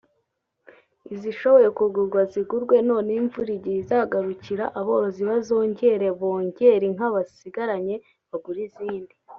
[1.13, 7.95] izishoboye kugurwa zigurwe noneho imvura igihe izagarukira aborozi bazongere bongere inka basigaranye
[8.31, 9.13] bagure izindi